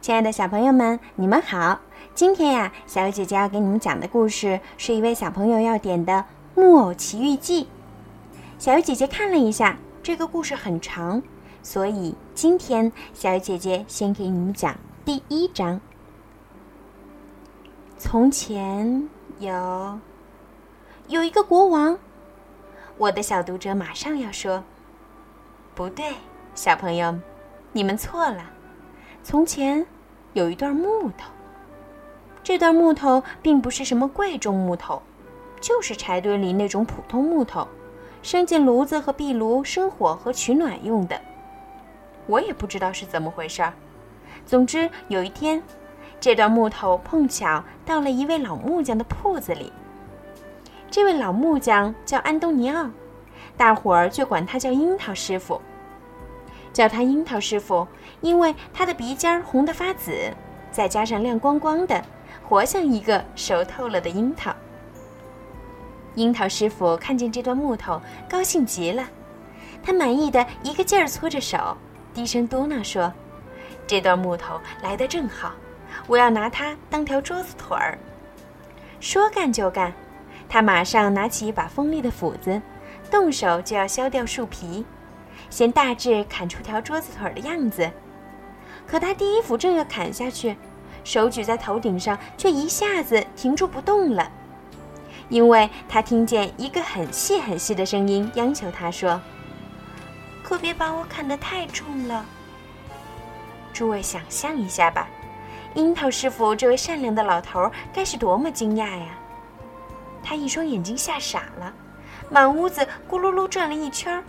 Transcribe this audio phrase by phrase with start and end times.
[0.00, 1.80] 亲爱的小朋友们，你们好！
[2.14, 6.12] 今天呀，小雨姐姐要给你们讲的故事是一位小朋友要点的
[6.54, 7.64] 《木偶奇遇记》。
[8.58, 11.20] 小雨姐姐看了一下，这个故事很长，
[11.62, 15.80] 所以今天小雨姐姐先给你们讲第一章。
[17.98, 19.08] 从前
[19.40, 19.98] 有
[21.08, 21.98] 有一个国王，
[22.96, 24.62] 我的小读者马上要说
[25.74, 26.14] ：“不对，
[26.54, 27.18] 小朋友，
[27.72, 28.52] 你们错了。”
[29.30, 29.84] 从前
[30.32, 31.30] 有一段木头。
[32.42, 35.02] 这段木头并不是什么贵重木头，
[35.60, 37.68] 就是柴堆里那种普通木头，
[38.22, 41.20] 生进炉子和壁炉生火和取暖用的。
[42.26, 43.74] 我也不知道是怎么回事儿。
[44.46, 45.62] 总之有一天，
[46.18, 49.70] 这段木头碰巧到了一位老木匠的铺子里。
[50.90, 52.88] 这位老木匠叫安东尼奥，
[53.58, 55.60] 大伙儿就管他叫樱桃师傅。
[56.72, 57.86] 叫他樱桃师傅，
[58.20, 60.32] 因为他的鼻尖红得发紫，
[60.70, 62.02] 再加上亮光光的，
[62.48, 64.54] 活像一个熟透了的樱桃。
[66.14, 69.04] 樱桃师傅看见这段木头，高兴极了，
[69.82, 71.76] 他满意的一个劲儿搓着手，
[72.12, 73.12] 低声嘟囔说
[73.86, 75.52] ：“这段木头来得正好，
[76.06, 77.96] 我要拿它当条桌子腿儿。”
[78.98, 79.92] 说干就干，
[80.48, 82.60] 他马上拿起一把锋利的斧子，
[83.10, 84.84] 动手就要削掉树皮。
[85.50, 87.90] 先大致砍出条桌子腿的样子，
[88.86, 90.56] 可他第一斧正要砍下去，
[91.04, 94.30] 手举在头顶上，却一下子停住不动了，
[95.28, 99.20] 因为他听见一个很细很细的声音央求他说
[100.42, 102.24] ：“可别把我砍得太重了。”
[103.72, 105.08] 诸位想象一下吧，
[105.74, 109.18] 樱桃师傅这位善良的老头该是多么惊讶呀！
[110.22, 111.72] 他一双眼睛吓傻了，
[112.28, 114.24] 满屋子咕噜噜转了一圈儿。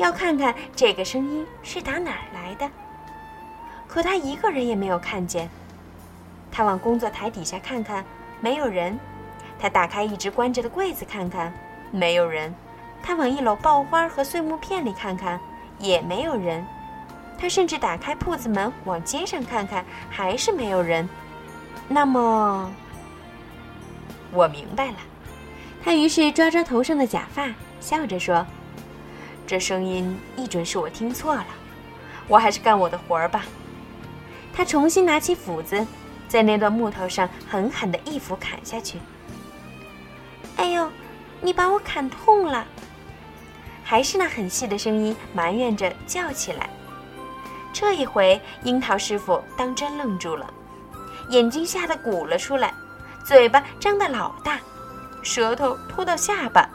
[0.00, 2.66] 要看看这个声音是打哪儿来的，
[3.86, 5.46] 可他一个人也没有看见。
[6.50, 8.02] 他往工作台底下看看，
[8.40, 8.94] 没有人；
[9.58, 11.52] 他打开一直关着的柜子看看，
[11.90, 12.50] 没有人；
[13.02, 15.38] 他往一篓爆花和碎木片里看看，
[15.78, 16.64] 也没有人；
[17.38, 21.06] 他甚至打开铺子门往街上看看，还是没有人。
[21.88, 22.72] 那么，
[24.32, 24.96] 我明白了。
[25.84, 28.46] 他于是抓抓头上的假发，笑着说。
[29.50, 31.44] 这声音一准是我听错了，
[32.28, 33.44] 我还是干我的活儿吧。
[34.54, 35.84] 他重新拿起斧子，
[36.28, 39.00] 在那段木头上狠狠地一斧砍下去。
[40.54, 40.88] 哎呦，
[41.40, 42.64] 你把我砍痛了！
[43.82, 46.70] 还是那很细的声音埋怨着叫起来。
[47.72, 50.48] 这一回，樱桃师傅当真愣住了，
[51.30, 52.72] 眼睛吓得鼓了出来，
[53.24, 54.60] 嘴巴张得老大，
[55.24, 56.70] 舌头拖到下巴。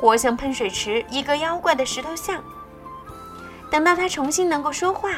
[0.00, 2.42] 活像喷水池一个妖怪的石头像。
[3.70, 5.10] 等到他重新能够说话，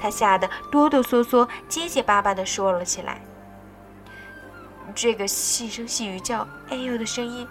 [0.00, 3.20] 他吓得哆哆嗦嗦、结结巴巴地说了起来。
[4.94, 7.46] 这个细声细语叫“哎呦”的声音，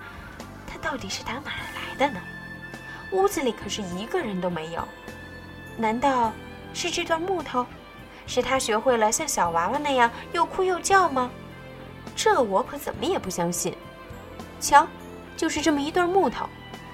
[0.68, 2.20] 它到底是打哪儿来的呢？
[3.12, 4.84] 屋子里可是一个人都没有。
[5.78, 6.34] 难道
[6.74, 7.64] 是这段木头？
[8.26, 11.30] 是他学会了像小娃娃那样又哭又叫吗？
[12.16, 13.76] 这我可怎么也不相信。
[14.60, 14.88] 瞧，
[15.38, 16.48] 就是这么一段木头。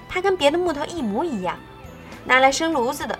[0.09, 1.57] 它跟别的木头一模一样，
[2.25, 3.18] 拿来生炉子的，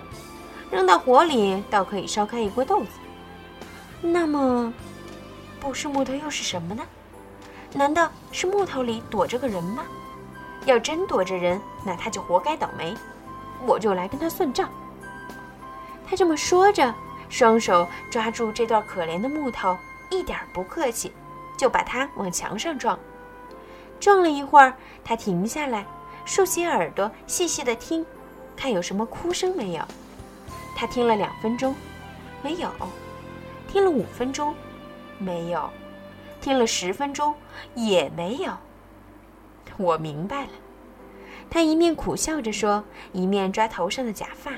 [0.70, 2.90] 扔到火里倒可以烧开一锅豆子。
[4.00, 4.72] 那么，
[5.60, 6.82] 不是木头又是什么呢？
[7.74, 9.84] 难道是木头里躲着个人吗？
[10.64, 12.94] 要真躲着人，那他就活该倒霉，
[13.66, 14.68] 我就来跟他算账。
[16.06, 16.94] 他这么说着，
[17.28, 19.76] 双手抓住这段可怜的木头，
[20.10, 21.12] 一点不客气，
[21.56, 22.98] 就把它往墙上撞。
[24.00, 25.86] 撞了一会儿，他停下来。
[26.28, 28.04] 竖起耳朵，细细的听，
[28.54, 29.82] 看有什么哭声没有。
[30.76, 31.74] 他听了两分钟，
[32.42, 32.68] 没有；
[33.66, 34.54] 听了五分钟，
[35.16, 35.70] 没有；
[36.38, 37.34] 听了十分钟，
[37.74, 38.52] 也没有。
[39.78, 40.50] 我明白了。
[41.48, 42.84] 他一面苦笑着说，
[43.14, 44.52] 一面抓头上的假发。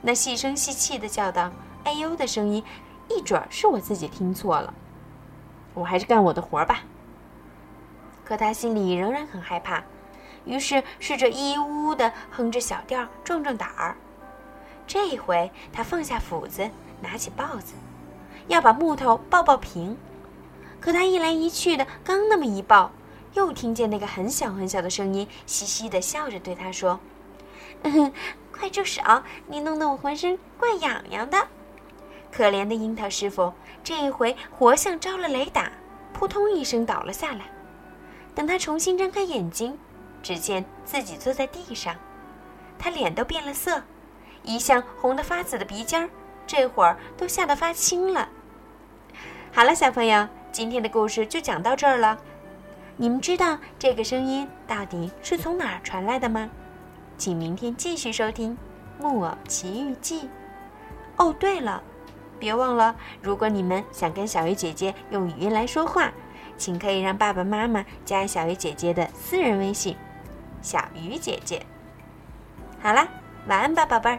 [0.00, 1.52] 那细声细气的叫道
[1.84, 2.64] ：“哎呦！”的声音，
[3.10, 4.72] 一准是我自己听错了。
[5.74, 6.80] 我还是干我的活吧。
[8.24, 9.84] 可他心里仍然很害怕。
[10.46, 13.96] 于是试着咿呜呜地哼着小调，壮壮胆儿。
[14.86, 16.70] 这回，他放下斧子，
[17.02, 17.74] 拿起刨子，
[18.46, 19.98] 要把木头刨刨平。
[20.80, 22.88] 可他一来一去的，刚那么一刨，
[23.34, 27.00] 又听见那个很小很小的声音，嘻嘻地笑着对他说
[27.82, 28.12] ：“嗯，
[28.52, 29.02] 快住手！
[29.48, 31.48] 你弄得我浑身怪痒痒的。”
[32.30, 33.52] 可怜的樱桃师傅，
[33.82, 35.72] 这一回活像着了雷打，
[36.12, 37.46] 扑通一声倒了下来。
[38.34, 39.76] 等他重新睁开眼睛。
[40.22, 41.94] 只见自己坐在地上，
[42.78, 43.82] 他脸都变了色，
[44.42, 46.10] 一向红得发紫的鼻尖儿，
[46.46, 48.28] 这会儿都吓得发青了。
[49.52, 52.18] 好了，小朋友，今天的故事就讲到这儿了。
[52.96, 56.48] 你们知道这个声音到底是从哪儿传来的吗？
[57.18, 58.52] 请明天继续收听
[59.02, 60.22] 《木偶奇遇记》。
[61.16, 61.82] 哦，对了，
[62.38, 66.12] 别忘了，如果你们想跟小鱼姐姐用语音来说话，
[66.56, 69.96] 请可以让爸爸妈妈加小鱼姐姐的私人微信
[70.62, 71.64] “小鱼姐姐”。
[72.80, 73.06] 好啦，
[73.46, 74.18] 晚安吧，宝贝儿。